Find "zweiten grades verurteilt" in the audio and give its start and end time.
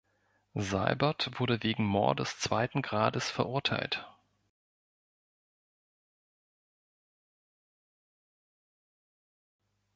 2.39-4.09